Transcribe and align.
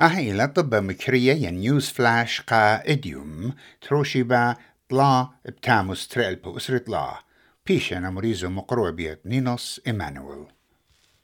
أهيلا 0.00 0.46
طب 0.46 0.74
مكرية 0.74 1.32
ين 1.32 1.54
نيوز 1.54 1.88
فلاش 1.88 2.40
قا 2.40 2.90
إديوم 2.92 3.52
تروشيبا 3.80 4.56
طلا 4.88 5.28
بتاموس 5.46 6.08
تريل 6.08 6.36
بأسرة 6.36 6.78
طلا 6.78 7.20
بيشنا 7.66 8.10
مريزو 8.10 8.48
مقروع 8.48 8.90
بيت 8.90 9.26
نينوس 9.26 9.80
إيمانويل. 9.86 10.46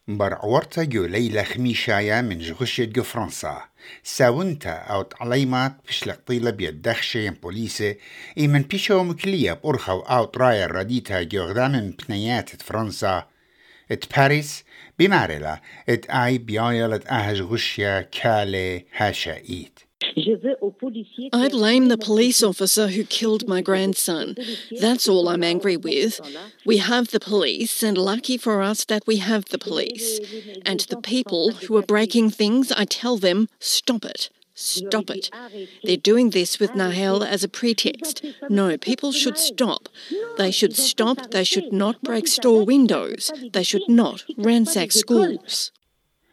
بر 0.08 0.34
عورتا 0.34 0.84
جو 0.84 1.04
ليلة 1.04 1.42
خميشايا 1.42 2.22
من 2.22 2.38
جغشية 2.38 2.84
جو 2.84 3.02
فرنسا. 3.02 3.62
ساونتا 4.02 4.70
أو 4.70 5.02
تعليمات 5.02 5.76
بشلق 5.88 6.20
طيلة 6.26 6.50
بيد 6.50 6.82
دخشة 6.82 7.18
ين 7.18 7.32
بوليسة. 7.32 7.94
إي 8.38 8.48
من 8.48 8.62
بيشو 8.62 9.02
مكلية 9.02 9.52
بأرخو 9.52 10.00
أو 10.00 10.24
ترايا 10.24 10.66
رديتا 10.66 11.22
جو 11.22 11.44
غدا 11.44 11.68
من 11.68 11.94
بنيات 12.08 12.62
فرنسا. 12.62 13.26
את 13.92 14.04
Paris 14.04 14.62
במערלה, 14.98 15.54
et 15.90 16.06
אי 16.10 16.38
ביויל 16.38 16.94
את 16.94 17.06
אהז 17.06 17.40
גושיה 17.40 18.02
קאלה 18.02 18.78
it. 18.98 19.84
I 21.32 21.48
blame 21.48 21.88
the 21.88 21.98
police 21.98 22.42
officer 22.42 22.88
who 22.88 23.04
killed 23.04 23.48
my 23.48 23.60
grandson. 23.60 24.36
That's 24.80 25.08
all 25.08 25.28
I'm 25.28 25.42
angry 25.42 25.76
with. 25.76 26.20
We 26.64 26.78
have 26.78 27.08
the 27.08 27.20
police, 27.20 27.82
and 27.82 27.96
lucky 27.98 28.36
for 28.36 28.62
us 28.62 28.84
that 28.84 29.06
we 29.06 29.16
have 29.16 29.46
the 29.46 29.58
police. 29.58 30.20
And 30.64 30.80
the 30.80 31.00
people 31.00 31.52
who 31.52 31.76
are 31.76 31.82
breaking 31.82 32.30
things, 32.30 32.72
I 32.72 32.84
tell 32.84 33.16
them, 33.16 33.48
stop 33.58 34.04
it. 34.04 34.30
Stop 34.58 35.10
it. 35.10 35.28
They're 35.84 35.98
doing 35.98 36.30
this 36.30 36.58
with 36.58 36.70
Nahel 36.74 37.22
as 37.22 37.44
a 37.44 37.48
pretext. 37.48 38.24
No, 38.48 38.78
people 38.78 39.12
should 39.12 39.36
stop. 39.36 39.90
They 40.38 40.50
should 40.50 40.74
stop. 40.74 41.30
They 41.30 41.44
should 41.44 41.74
not 41.74 42.02
break 42.02 42.26
store 42.26 42.64
windows. 42.64 43.30
They 43.52 43.62
should 43.62 43.88
not 43.88 44.24
ransack 44.38 44.92
schools. 44.92 45.72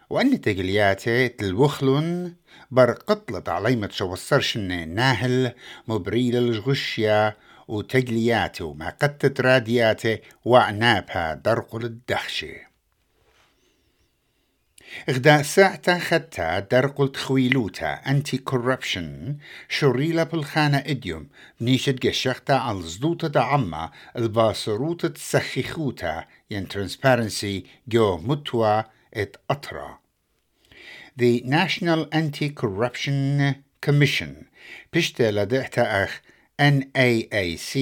وأن 0.09 0.41
تقلياتي 0.41 1.27
تلوخلون 1.29 2.35
بر 2.71 2.91
قطلة 2.91 3.43
عليمة 3.47 3.89
شوصرشن 3.89 4.89
ناهل 4.89 5.51
مبريل 5.87 6.35
الغشيا 6.35 7.35
وتقلياته 7.67 8.73
ما 8.73 8.89
قد 8.89 9.35
رادياته 9.39 10.19
وعنابها 10.45 11.33
درقل 11.33 11.85
الدخشه 11.85 12.72
إغدا 15.09 15.41
ساعتا 15.41 15.99
خدتا 15.99 16.59
درقل 16.59 17.11
تخويلوتا 17.11 17.93
أنتي 17.93 18.37
كوربشن 18.37 19.37
شريلا 19.69 20.23
بالخانة 20.23 20.77
إديوم 20.77 21.27
نيشت 21.61 22.05
جشختا 22.05 22.53
على 22.53 22.81
زدوتا 22.81 23.27
دا 23.27 23.39
عما 23.39 23.91
الباسروتا 24.17 25.07
تسخيخوتا 25.07 26.25
ين 26.51 26.67
ترانسبارنسي 26.67 27.65
جو 27.87 28.17
متوا 28.17 28.81
ات 29.13 29.37
أطرا. 29.49 29.99
The 31.15 31.41
National 31.45 32.07
Anti-Corruption 32.11 33.53
Commission 33.85 34.45
بشتا 34.93 35.31
لدهتا 35.31 36.03
أخ 36.03 36.21
NAAC 36.61 37.77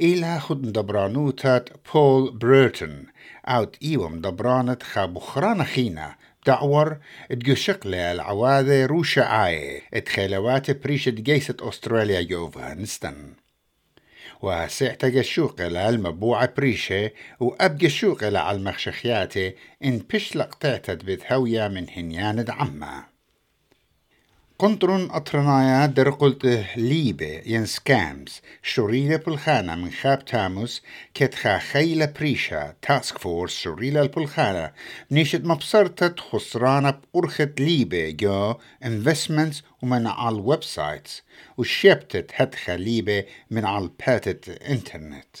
إلى 0.00 0.40
خد 0.40 0.72
دبرانوتات 0.72 1.68
بول 1.94 2.38
بريرتون 2.38 3.06
أوت 3.46 3.76
إيوم 3.82 4.20
دبرانت 4.20 4.82
خابخران 4.82 5.64
خينا 5.64 6.14
دعور 6.46 6.96
تقشق 7.30 7.86
العواذة 7.86 8.86
روشا 8.86 9.46
آية 9.46 9.82
اتخيلوات 9.94 10.70
بريشة 10.84 11.10
جيسة 11.10 11.56
أستراليا 11.60 12.20
يوفغانستان 12.30 13.32
وسعت 14.42 15.04
قشوق 15.04 15.60
المبوعة 15.60 16.52
بريشة 16.56 17.10
وأب 17.40 17.84
قشوق 17.84 18.24
على 18.24 18.50
المخشخياتي 18.50 19.54
إن 19.84 19.98
بشلق 19.98 20.54
تعتد 20.54 21.04
بذهوية 21.04 21.68
من 21.68 21.86
هنيان 21.90 22.44
عمّا 24.60 24.70
قنطرن 24.70 25.10
أطرنايا 25.10 25.86
در 25.86 26.10
قلت 26.10 26.46
ليبة 26.76 27.42
ين 27.46 27.66
سكامز 27.66 28.40
شريلة 28.62 29.16
بالخانة 29.16 29.74
من 29.74 29.90
خاب 29.90 30.24
تاموس 30.24 30.82
كتخا 31.14 31.58
خيلة 31.58 32.06
بريشا 32.06 32.74
تاسك 32.82 33.18
فورس 33.18 33.52
شريلة 33.52 34.06
بالخانة 34.06 34.72
نيشت 35.10 35.44
مبصرتت 35.44 36.20
خسرانة 36.20 36.94
بأرخت 37.14 37.60
ليبة 37.60 38.10
جو 38.10 38.54
انفستمنتس 38.84 39.62
ومن 39.82 40.06
على 40.06 40.36
الويب 40.36 40.64
سايتس 40.64 41.22
وشبتت 41.56 42.30
هدخة 42.34 42.76
ليبة 42.76 43.24
من 43.50 43.64
على 43.64 43.90
باتت 44.06 44.48
انترنت 44.48 45.36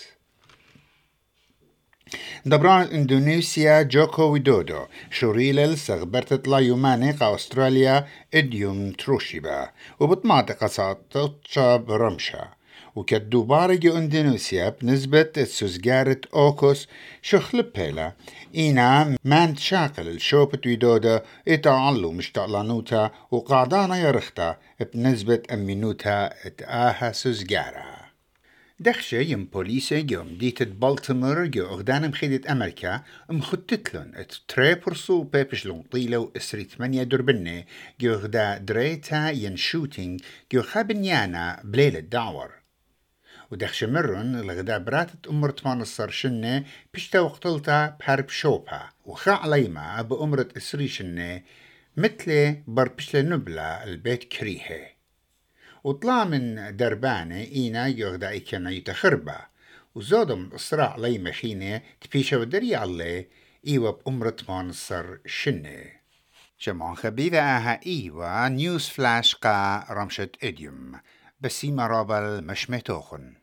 دبران 2.46 2.86
اندونيسيا 2.86 3.82
جوكو 3.82 4.22
ويدودو 4.22 4.80
شوريلل 5.10 5.78
سغبرت 5.78 6.48
لا 6.48 6.58
يوماني 6.58 7.10
قا 7.12 7.34
استراليا 7.34 8.06
اديوم 8.34 8.92
تروشيبا 8.92 9.68
وبطماطق 10.00 10.66
ساطوتشا 10.66 11.76
برمشا 11.76 12.48
وكدو 12.96 13.42
بارجو 13.42 13.96
اندونيسيا 13.96 14.68
بنسبة 14.68 15.30
السوزجارة 15.36 16.20
اوكوس 16.34 16.88
شخل 17.22 17.62
بيلا 17.62 18.12
إينا 18.54 19.16
مان 19.24 19.54
تشاقل 19.54 20.08
الشوبة 20.08 20.60
ويدودا 20.66 21.22
إتعلو 21.48 22.12
مشتعلانوتا 22.12 23.10
وقعدانا 23.30 23.98
يرختا 23.98 24.56
بنسبة 24.94 25.42
أمينوتا 25.52 26.30
اتآها 26.46 27.12
سوزجارة 27.12 27.97
دخشة 28.80 29.16
يم 29.20 29.44
بوليسة 29.44 30.06
يوم 30.10 30.38
ديت 30.38 30.62
بالتمر 30.62 31.46
جو 31.46 31.66
أغدان 31.66 32.08
مخيدة 32.08 32.52
أمريكا 32.52 33.02
مخطتلن 33.30 34.12
ات 34.14 34.34
تري 34.48 34.74
برسو 34.74 35.22
بيبش 35.22 35.66
لون 35.66 35.82
طيلة 35.82 36.18
وإسري 36.18 36.64
ثمانية 36.64 37.02
دربنة 37.02 37.64
جو 38.00 38.12
غدا 38.14 38.58
دريتا 38.58 39.30
ين 39.30 39.56
شوتينج 39.56 40.20
جو 40.52 40.62
خابنيانا 40.62 41.60
بليلة 41.64 42.00
دعور 42.00 42.50
ودخش 43.50 43.84
مرن 43.84 44.36
الغدا 44.36 44.78
براتت 44.78 45.26
أمر 45.26 45.50
تمان 45.50 45.80
الصر 45.80 46.10
شنة 46.10 46.64
بشتا 46.94 47.20
وقتلتا 47.20 47.96
بحرب 48.00 48.28
شوبا 48.28 48.88
وخا 49.04 49.32
عليما 49.32 50.02
بأمرت 50.02 50.56
إسري 50.56 50.88
شنة 50.88 51.42
مثل 51.96 52.56
بر 52.66 52.88
بشلا 52.88 53.22
نبلا 53.22 53.84
البيت 53.84 54.24
كريهي 54.24 54.97
وطلع 55.84 56.24
من 56.24 56.76
دربانة 56.76 57.40
إينا 57.40 57.86
يغدا 57.86 58.28
إيكنا 58.28 58.70
يتخربا. 58.70 59.40
وزودم 59.94 60.50
إسراع 60.54 60.96
لي 60.96 61.18
مخينة 61.18 61.80
تبيشا 62.00 62.36
ودري 62.36 62.76
علي 62.76 63.26
إيوا 63.66 63.90
بأمرة 63.90 64.36
مانصر 64.48 65.16
شنة. 65.26 65.84
جمعون 66.60 66.96
خبيبة 66.96 67.40
آها 67.40 67.80
إيوا 67.86 68.48
نيوز 68.48 68.88
فلاش 68.88 69.34
قا 69.34 69.86
رمشت 69.90 70.36
إديوم. 70.42 71.00
بسيما 71.40 71.86
رابل 71.86 72.44
مش 72.44 72.70
متوخن 72.70 73.34